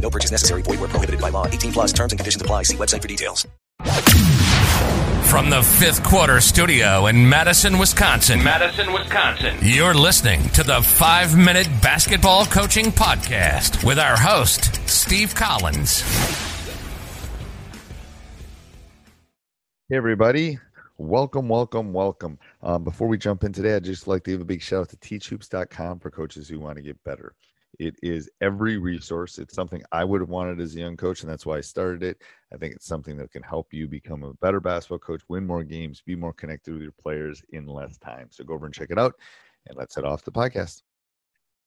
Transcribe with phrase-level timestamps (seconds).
[0.00, 0.62] No purchase necessary.
[0.62, 1.46] Void where prohibited by law.
[1.46, 2.64] 18 plus terms and conditions apply.
[2.64, 3.46] See website for details.
[5.30, 8.42] From the fifth quarter studio in Madison, Wisconsin.
[8.42, 9.56] Madison, Wisconsin.
[9.62, 16.00] You're listening to the five minute basketball coaching podcast with our host, Steve Collins.
[19.88, 20.58] Hey, everybody.
[20.98, 22.38] Welcome, welcome, welcome.
[22.62, 24.88] Um, before we jump in today, I'd just like to give a big shout out
[24.90, 27.34] to teachhoops.com for coaches who want to get better.
[27.80, 29.38] It is every resource.
[29.38, 32.02] It's something I would have wanted as a young coach, and that's why I started
[32.02, 32.18] it.
[32.52, 35.64] I think it's something that can help you become a better basketball coach, win more
[35.64, 38.26] games, be more connected with your players in less time.
[38.30, 39.14] So go over and check it out,
[39.66, 40.82] and let's head off the podcast.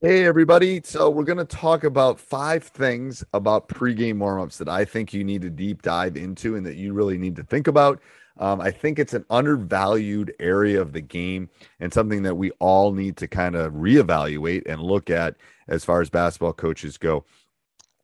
[0.00, 0.80] Hey, everybody.
[0.82, 5.24] So, we're going to talk about five things about pregame warmups that I think you
[5.24, 8.00] need to deep dive into and that you really need to think about.
[8.38, 11.48] Um, I think it's an undervalued area of the game
[11.80, 16.00] and something that we all need to kind of reevaluate and look at as far
[16.00, 17.24] as basketball coaches go.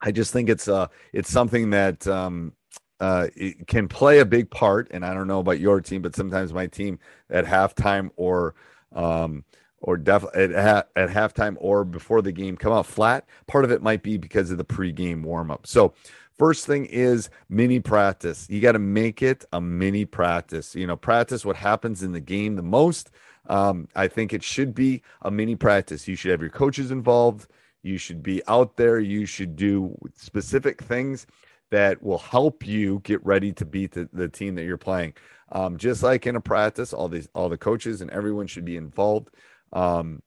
[0.00, 2.52] I just think it's uh it's something that um,
[3.00, 4.88] uh, it can play a big part.
[4.90, 6.98] And I don't know about your team, but sometimes my team
[7.30, 8.54] at halftime or
[8.94, 9.44] um,
[9.80, 13.26] or definitely at, ha- at halftime or before the game come out flat.
[13.46, 15.66] Part of it might be because of the pregame warm up.
[15.66, 15.92] So,
[16.38, 18.48] first thing is mini practice.
[18.48, 20.74] You got to make it a mini practice.
[20.74, 23.10] You know, practice what happens in the game the most.
[23.46, 26.08] Um, I think it should be a mini practice.
[26.08, 27.48] You should have your coaches involved.
[27.82, 28.98] You should be out there.
[28.98, 31.26] You should do specific things
[31.70, 35.14] that will help you get ready to beat the, the team that you're playing.
[35.52, 38.76] Um, just like in a practice, all these all the coaches and everyone should be
[38.76, 39.30] involved.
[39.72, 40.22] Um,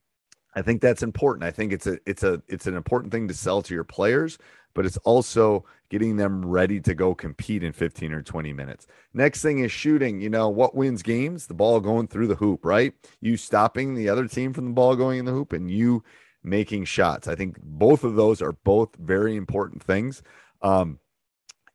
[0.55, 1.43] I think that's important.
[1.43, 4.37] I think it's a it's a it's an important thing to sell to your players,
[4.77, 8.85] but it's also getting them ready to go compete in 15 or 20 minutes.
[9.11, 10.21] Next thing is shooting.
[10.21, 11.47] You know, what wins games?
[11.47, 12.93] The ball going through the hoop, right?
[13.19, 16.03] You stopping the other team from the ball going in the hoop and you
[16.43, 17.27] making shots.
[17.27, 20.21] I think both of those are both very important things.
[20.61, 20.99] Um,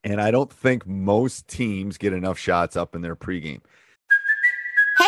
[0.04, 3.62] and I don't think most teams get enough shots up in their pregame.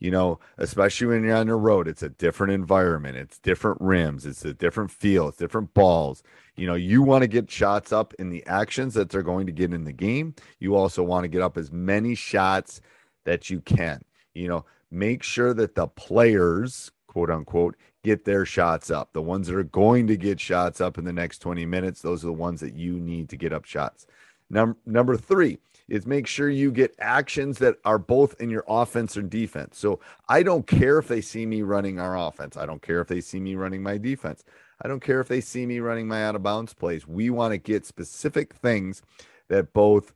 [0.00, 3.16] You know, especially when you're on the road, it's a different environment.
[3.16, 4.26] It's different rims.
[4.26, 5.28] It's a different feel.
[5.28, 6.22] It's different balls.
[6.56, 9.52] You know, you want to get shots up in the actions that they're going to
[9.52, 10.34] get in the game.
[10.60, 12.80] You also want to get up as many shots
[13.24, 14.02] that you can.
[14.34, 19.12] You know, make sure that the players, quote unquote, get their shots up.
[19.12, 22.22] The ones that are going to get shots up in the next 20 minutes, those
[22.22, 24.06] are the ones that you need to get up shots.
[24.50, 25.58] Number number three
[25.88, 29.78] is make sure you get actions that are both in your offense or defense.
[29.78, 32.56] So I don't care if they see me running our offense.
[32.56, 34.44] I don't care if they see me running my defense.
[34.82, 37.06] I don't care if they see me running my out of bounds plays.
[37.06, 39.02] We want to get specific things
[39.48, 40.12] that both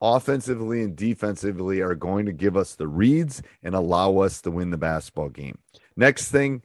[0.00, 4.70] offensively and defensively are going to give us the reads and allow us to win
[4.70, 5.58] the basketball game.
[5.96, 6.62] Next thing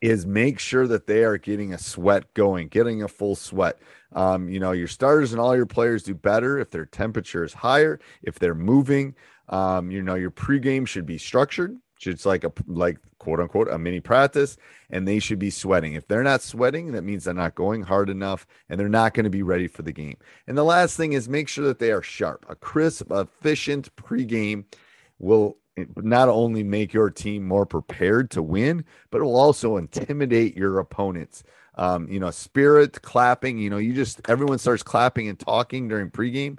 [0.00, 3.78] is make sure that they are getting a sweat going, getting a full sweat.
[4.12, 7.52] Um, you know, your starters and all your players do better if their temperature is
[7.52, 9.14] higher, if they're moving.
[9.48, 11.76] Um, you know, your pregame should be structured.
[12.04, 14.56] It's like a like quote unquote a mini practice,
[14.90, 15.94] and they should be sweating.
[15.94, 19.24] If they're not sweating, that means they're not going hard enough, and they're not going
[19.24, 20.16] to be ready for the game.
[20.46, 22.44] And the last thing is make sure that they are sharp.
[22.48, 24.64] A crisp, efficient pregame
[25.18, 25.56] will
[25.96, 30.78] not only make your team more prepared to win, but it will also intimidate your
[30.78, 31.44] opponents.
[31.74, 33.58] Um, you know, spirit clapping.
[33.58, 36.58] You know, you just everyone starts clapping and talking during pregame.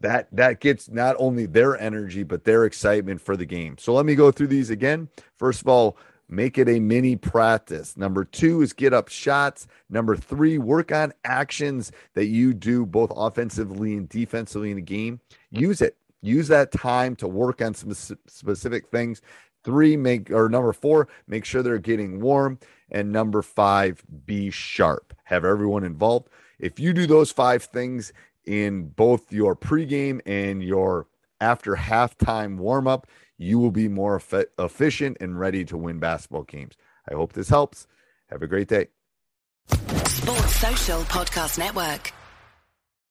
[0.00, 3.76] That that gets not only their energy but their excitement for the game.
[3.78, 5.08] So let me go through these again.
[5.36, 5.96] First of all,
[6.28, 7.96] make it a mini practice.
[7.96, 9.66] Number two is get up shots.
[9.90, 15.18] Number three, work on actions that you do both offensively and defensively in the game.
[15.50, 19.22] Use it use that time to work on some specific things.
[19.64, 22.58] Three, make or number four, make sure they're getting warm.
[22.90, 25.12] And number five, be sharp.
[25.24, 26.28] Have everyone involved.
[26.58, 28.12] If you do those five things
[28.44, 31.08] in both your pregame and your
[31.40, 33.06] after halftime warm up,
[33.38, 34.22] you will be more
[34.58, 36.76] efficient and ready to win basketball games.
[37.10, 37.86] I hope this helps.
[38.30, 38.88] Have a great day.
[40.06, 42.12] Sports Social Podcast Network.